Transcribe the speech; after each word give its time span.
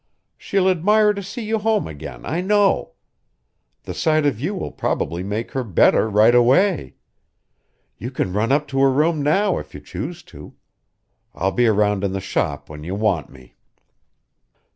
She'll 0.35 0.67
admire 0.67 1.13
to 1.13 1.21
see 1.21 1.43
you 1.45 1.59
home 1.59 1.87
again, 1.87 2.25
I 2.25 2.41
know. 2.41 2.93
The 3.83 3.93
sight 3.93 4.25
of 4.25 4.39
you 4.39 4.55
will 4.55 4.71
probably 4.71 5.21
make 5.21 5.51
her 5.51 5.63
better 5.63 6.09
right 6.09 6.33
away. 6.33 6.95
You 7.99 8.09
can 8.09 8.33
run 8.33 8.51
up 8.51 8.67
to 8.69 8.79
her 8.81 8.91
room 8.91 9.21
now 9.21 9.59
if 9.59 9.75
you 9.75 9.79
choose 9.79 10.23
to. 10.23 10.55
I'll 11.35 11.51
be 11.51 11.67
round 11.67 12.03
in 12.03 12.13
the 12.13 12.19
shop 12.19 12.67
when 12.67 12.83
you 12.83 12.95
want 12.95 13.29
me." 13.29 13.57